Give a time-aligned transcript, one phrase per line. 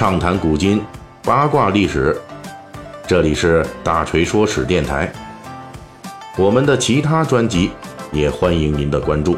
[0.00, 0.82] 畅谈古今，
[1.22, 2.18] 八卦历史。
[3.06, 5.12] 这里是大锤说史电台。
[6.38, 7.70] 我们的其他专辑
[8.10, 9.36] 也欢迎您的关注。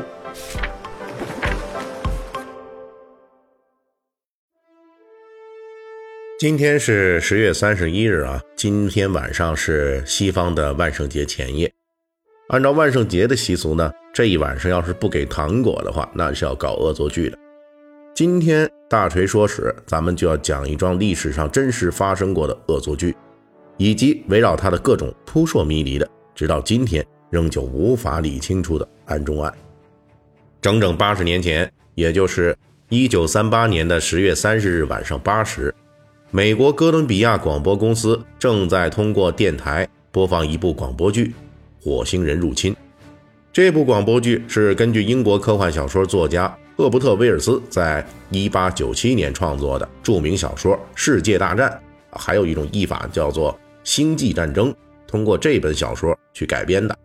[6.38, 11.72] 今天是十月三十一日啊，今天晚上是西方的万圣节前夜。
[12.50, 17.41] 按照万圣节的习俗呢，这一晚上要是不给糖果的话，那是要搞恶作剧的。
[18.14, 23.16] 今天大锤说史，咱们就要讲一桩历史上真实发生过的恶作剧，
[23.78, 29.50] 以及围绕它的各种扑朔迷离的，直到今天仍旧无法理清楚的案中案。
[30.60, 32.54] 整整八十年前，也就是
[32.90, 35.74] 一九三八年的十月三十日晚上八时，
[36.30, 41.28] 美国哥伦比亚广播公司正在通过电台播放一部广播剧
[41.82, 42.74] 《火星人入侵》。
[43.54, 46.54] 这部广播剧是根据英国科幻小说作家。
[46.76, 51.70] 赫伯特·威尔斯在1897年创作的著名小说《世界大战》，
[52.18, 53.52] 还有一种译法叫做
[53.84, 54.72] 《星际战争》，
[55.06, 56.96] 通过这本小说去改编的。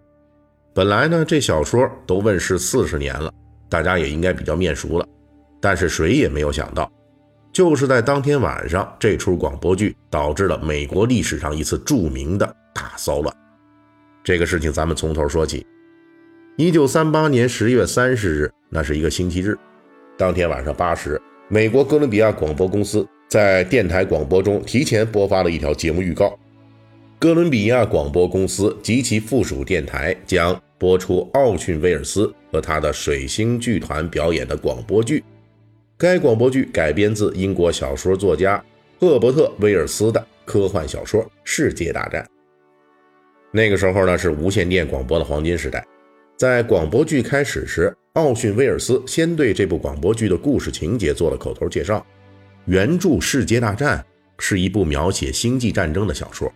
[0.73, 3.33] 本来呢，这小说都问世四十年了，
[3.67, 5.05] 大家也应该比较面熟了。
[5.59, 6.89] 但是谁也没有想到，
[7.51, 13.35] 就是在当天晚上，这出广播剧导致了美国历史上一次著名的大骚乱。
[14.23, 15.65] 这个事情咱们从头说起。
[16.57, 19.57] 一九三八年十月三十日，那是一个星期日。
[20.17, 26.35] 当天晚上八时，美国哥伦比亚广播公司在电台广播中提前播发了一条节目预告：
[27.19, 35.23] 哥伦比亚广播公司及其附属电台将播出奥逊·威尔斯和他的水星剧团表演的广播剧。
[35.99, 38.63] 该广播剧改编自英国小说作家
[38.99, 42.23] 赫伯特·威尔斯的科幻小说《世界大战》。
[43.51, 45.85] 那个时候呢，是无线电广播的黄金时代。
[46.37, 52.05] 在广播剧开始时，奥逊·威尔斯先对这部广播剧的故事情节做了口头介绍。
[52.65, 53.97] 原著《世界大战》
[54.37, 56.53] 是一部描写星际战争的小说，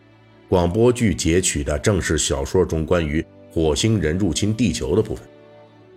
[0.48, 5.26] 广播剧截取的正是小说中关于火星人入侵地球的部分。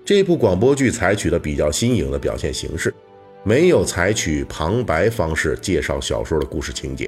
[0.03, 2.95] 这部广播剧采取了比较新颖的表现形式，
[3.43, 7.07] 没有采取旁白方式介绍小说的故事情节。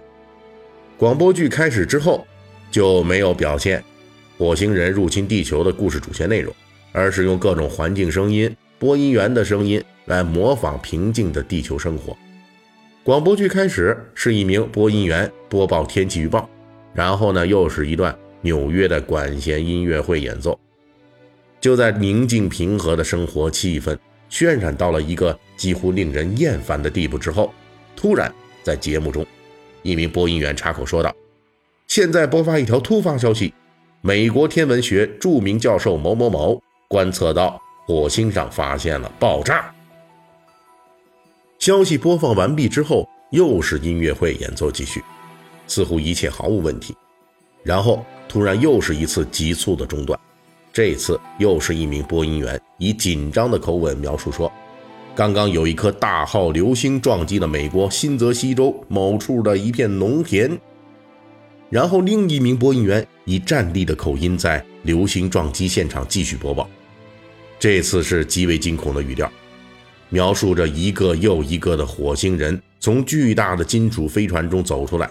[0.98, 2.26] 广播剧开始之后，
[2.70, 3.82] 就没有表现
[4.36, 6.54] 火星人入侵地球的故事主线内容。
[6.92, 12.16] 而是用各种环境声音、播音员的声音来模仿平静的地球生活。
[13.02, 16.48] 广播剧开始是一名播音员播报天气预报，
[16.92, 20.58] 然后呢又是一段纽约的管弦音乐会演奏。
[21.60, 23.96] 就在宁静平和的生活气氛
[24.30, 27.52] 渲染到了一个几乎令人厌烦的地步之后，
[27.94, 28.32] 突然
[28.62, 29.24] 在节目中，
[29.82, 31.14] 一名播音员插口说道
[31.86, 33.54] ：“现在播发一条突发消息，
[34.00, 39.72] 美国天文学著名教授某某某。”观测到火星上发现了爆炸。
[41.58, 45.02] 消息播放完毕之后，又是音乐会演奏继续，
[45.66, 46.94] 似乎一切毫无问题。
[47.62, 50.18] 然后突然又是一次急促的中断，
[50.72, 54.52] 这次又是一名播音员以紧张的口吻描述说
[55.16, 60.56] ：“刚刚有一颗大号流星撞击了美国新泽西州某处的一片农田。”
[61.68, 66.68] 然后另一名播音员以战地的口音在流星撞击现场继续播报。
[67.58, 69.30] 这次是极为惊恐的语调，
[70.10, 75.10] 描述着一个又一个的火星人从巨大的金属飞船中走出来，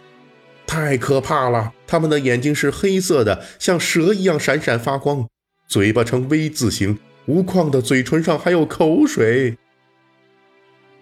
[0.67, 1.73] 太可怕了！
[1.87, 5.27] 他们的眼睛是黑色的，像蛇一样闪闪发光，
[5.67, 9.57] 嘴巴呈 V 字形，无框的嘴唇上还有口水。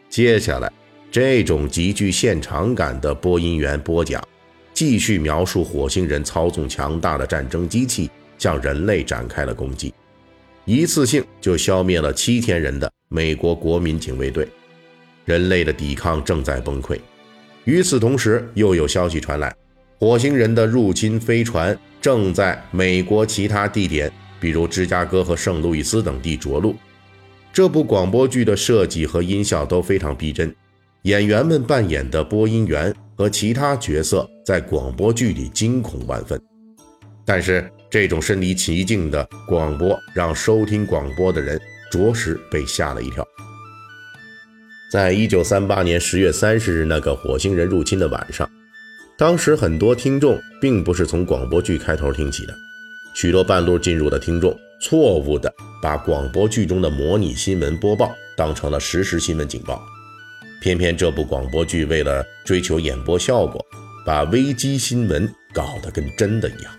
[0.09, 0.71] 接下来，
[1.11, 4.23] 这种极具现场感的播音员播讲，
[4.73, 9.93] 继续描述火星人操纵强大的战争机器向人类展开了攻击。
[10.65, 14.47] 一次性就消灭了七千人的美国国民警卫队，
[15.25, 16.97] 人类的抵抗正在崩溃。
[17.65, 19.53] 与此同时，又有消息传来，
[19.99, 24.09] 火星人的入侵飞船正在美国其他地点，
[24.39, 26.75] 比如芝加哥和圣路易斯等地着陆。
[27.51, 30.55] 这部广播剧的设计和音效都非常逼真，
[31.01, 36.41] 演员们扮演的播音员和其他角色在广播剧里惊恐万分，
[37.25, 37.69] 但是。
[37.93, 41.61] 这种身临其境的广播，让收听广播的人
[41.91, 43.23] 着实被吓了一跳。
[44.91, 48.49] 在一九三八年十月三十日那个火星人入侵的晚上，
[49.15, 52.55] 当时很多听众并不是从广播剧开头听起的，
[53.13, 59.79] 许多半路进入的听众错误地把广播剧中的模拟新闻播报当成了实时新闻警报。
[60.63, 63.63] 偏偏这部广播剧为了追求演播效果，
[64.03, 66.73] 把危机新闻搞得跟真的一样。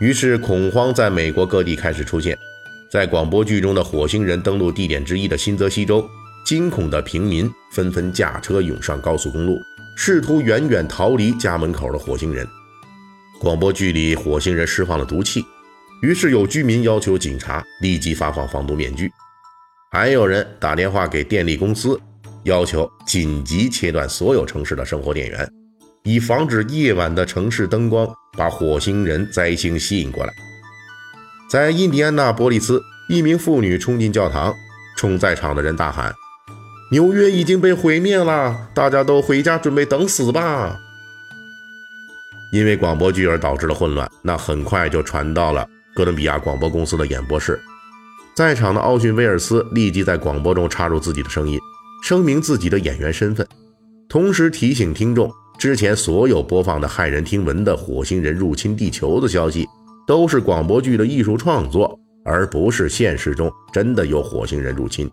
[0.00, 2.36] 于是恐慌在美国各地开始出现，
[2.90, 6.08] 在广播剧中的火星人登陆地点之一的新泽西州，
[6.46, 9.58] 惊恐的平民纷纷驾车涌上高速公路，
[9.94, 12.48] 试图远远逃离家门口的火星人。
[13.38, 15.44] 广播剧里火星人释放了毒气，
[16.00, 19.10] 于是有居民要求警察立即发放防毒面具，
[19.92, 22.00] 还有人打电话给电力公司，
[22.44, 25.46] 要求紧急切断所有城市的生活电源，
[26.02, 30.32] 以防止夜晚的城市灯光把火星人灾星吸引过来。
[31.50, 34.54] 在印第安纳波利斯，一名妇女冲进教堂，
[34.96, 36.14] 冲在场的人大喊
[36.92, 40.78] ：“纽约已经被毁灭了，大家都回家准备等死吧！”
[42.52, 47.60] 因为广播剧而导致的混乱，那很快就传到了哥伦比亚广播公司的演播室。
[48.34, 51.58] 在场的奥逊·威尔斯立即在广播中插入自己的声音，
[52.02, 53.46] 声明自己的演员身份，
[54.08, 59.68] 同时提醒听众，之前所有播放的骇人听闻的火星人入侵地球的消息，
[60.06, 65.10] 都是广播剧的艺术创作，而不是现实中真的有火星人入侵。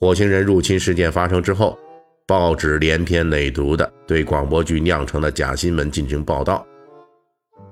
[0.00, 1.78] 火星人入侵事件发生之后。
[2.24, 6.64] 报纸连篇累牍地对广播剧酿成的假新闻进行报道，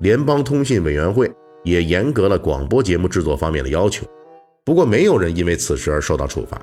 [0.01, 1.31] 联邦通信委员会
[1.63, 4.05] 也严格了广播节目制作方面的要求。
[4.65, 6.61] 不过，没有人因为此事而受到处罚。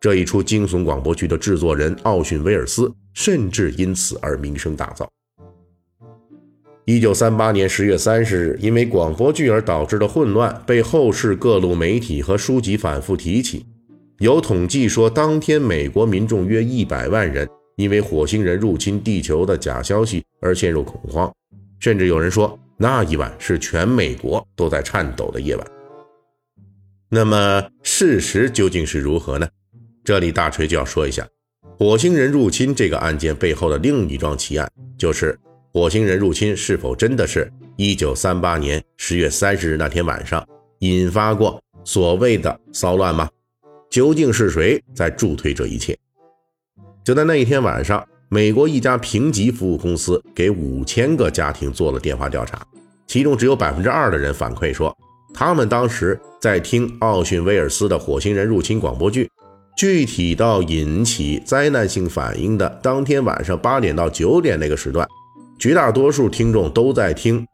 [0.00, 5.06] 这一出惊悚广播剧的制作人奥逊·威尔斯甚至因此而名声大噪。
[6.86, 13.66] 一九三八年十月三十日，因为广播剧而导致的混乱被后世各路媒体和书籍反复提起。
[14.20, 17.46] 有统计说，当天美国民众约一百万人
[17.76, 21.30] 因为火星人入侵地球的假消息而陷入恐慌，
[21.78, 25.66] 甚至有人说那一晚是全美国都在颤抖的夜晚。
[27.10, 29.46] 那么事实究竟是如何呢？
[30.02, 31.26] 这里大锤就要说一下，
[31.78, 35.38] 火星人入侵这个案件背后的另一桩奇案，就是
[35.72, 40.44] 火星人入侵是否真的是一九三八年十月三十日那天晚上
[40.80, 43.28] 引发过所谓的骚乱吗？
[43.90, 45.96] 究竟是谁在助推这一切？
[47.04, 52.64] 就在那一天晚上，美国一家评级服务公司给五千个家庭做了电话调查，
[53.06, 54.96] 其中只有百分之二的人反馈说，
[55.34, 59.28] 他们当时在听奥逊·威尔斯的火星人入侵广播剧。
[59.76, 65.08] 具体到引起灾难性反应的当天晚上八点到九点那个时段，
[65.58, 67.46] 绝大多数听众都在听。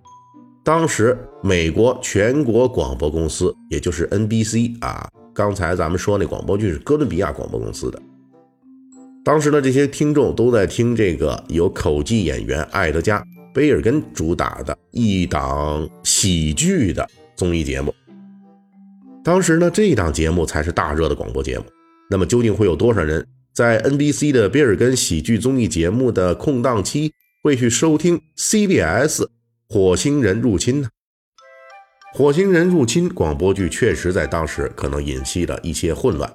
[0.65, 5.09] 当时美国全国广播公司，也就是 NBC 啊。
[5.33, 8.03] 刚才咱们说那广播剧是哥伦比亚广播公司的，
[9.23, 13.21] 当时呢，这些听众都在听这个由口技演员艾德加·
[13.55, 17.95] 贝尔根主打的一档喜剧的综艺节目。
[19.23, 21.65] 当时呢，这档节目才是大热的广播节目。
[22.09, 27.13] 那么，究竟会有多少人在 NBC 的贝尔根喜剧综艺节目的空档期
[27.43, 29.23] 会去收听 CBS
[29.69, 30.89] 《火星人入侵》呢？
[32.15, 36.33] 火星人入侵广播剧确实在当时可能引起了一些混乱，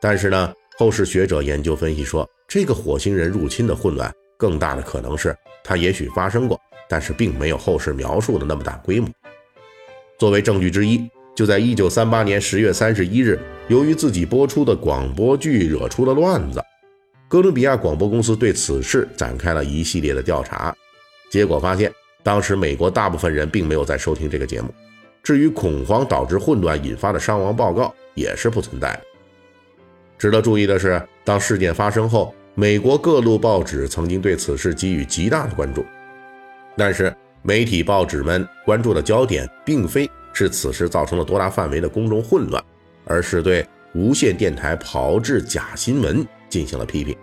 [0.00, 5.34] 但是呢，后世学者研究分析说，这个火星人入侵的混乱更大的可能是
[5.64, 9.08] 它也许发生过，但是并没有后世描述的那么大规模。
[10.18, 11.08] 作为证据之一，
[11.38, 13.38] 就在一九三八年十月三十一日，
[13.68, 16.60] 由于自己播出的广播剧惹出了乱子，
[17.28, 20.74] 哥伦比亚广播公司对此事展开了一系列的调查，
[21.30, 21.92] 结果发现，
[22.24, 24.74] 当时美国大部分人并没有在收听这个节目。
[25.22, 29.00] 至于恐慌导致混乱引发的伤亡报告也是不存在的。
[30.18, 35.86] 值得注意的是，当事件发生后，美国各路报纸曾经对此事给予极大的关注，
[36.76, 42.64] 但是媒体报纸们关注的焦点并非是此事造成了多大范围的公众混乱，
[43.04, 47.16] 而是对无线电台炮制假新闻进行了批评。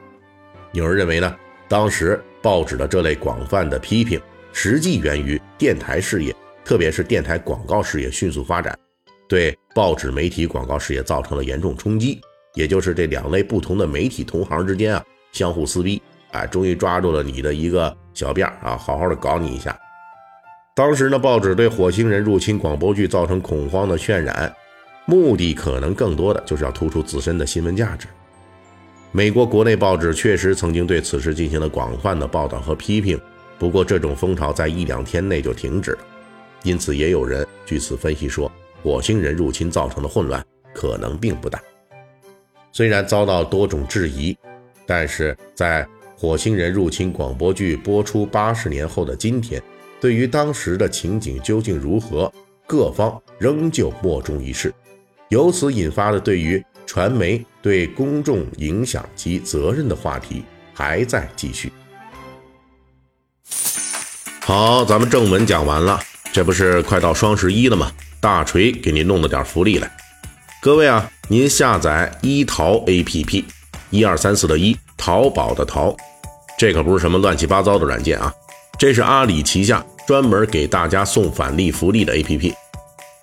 [0.73, 1.33] 有人认为呢，
[1.69, 4.19] 当时报纸的这类广泛的批评，
[4.51, 6.35] 实际源于电台事业。
[6.65, 8.77] 特别是电台广告事业迅速发展，
[9.29, 12.19] 对报纸媒体广告事业造成了严重冲击。
[12.53, 19.73] 也就是这两类不同的媒体同行之间啊，相互撕逼，哎，终于抓住了你的一个小辫儿啊，好好的搞你一下。
[20.75, 24.53] 当时呢，报纸对火星人入侵广播剧造成恐慌的渲染，
[25.05, 28.09] 目的可能更多的就是要突出自身的新闻价值。
[29.13, 33.17] 美国国内报纸确实曾经对此事进行了广泛的报道和批评，
[33.57, 35.99] 不过这种风潮在一两天内就停止了。
[36.63, 38.51] 因此，也有人据此分析说，
[38.83, 41.57] 火星人入侵造成的混乱可能并不大。
[42.73, 44.37] 虽然遭到多种质疑，
[44.85, 49.63] 但是在火星人入侵广播剧播出八十年后的今天，
[50.05, 52.31] 对于当时的情景究竟如何，
[52.67, 54.71] 各方仍旧莫衷一是。
[55.29, 60.43] 由此引发的对于传媒对公众影响及责任的话题
[60.75, 61.73] 还在继续。
[64.41, 65.99] 好，咱们正文讲完了。
[66.31, 67.91] 这不是快到双十一了吗？
[68.19, 69.91] 大锤给您弄了点福利来。
[70.61, 73.43] 各位啊，您下载一淘 APP，
[73.89, 75.97] 一二三四的一，淘宝的淘，
[76.59, 78.31] 这可不是什么乱七八糟的软件啊，
[78.77, 82.53] 这是阿里旗下专门给大家送返利福利的 APP。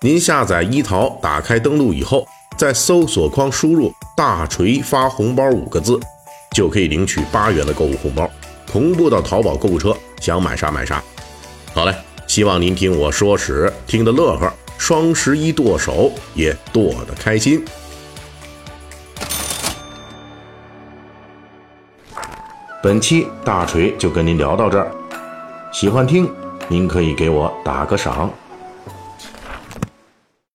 [0.01, 5.97] 您下载一淘，打开登录以后，在搜索框输入“大锤发红包”五个字，
[6.51, 8.29] 就可以领取八元的购物红包，
[8.67, 11.01] 同步到淘宝购物车，想买啥买啥。
[11.73, 11.95] 好嘞，
[12.27, 17.63] 希望您听我说史听得乐呵，双十一剁手也剁得开心。
[22.83, 24.91] 本期大锤就跟您聊到这儿，
[25.71, 26.29] 喜欢听
[26.67, 28.29] 您可以给我打个赏。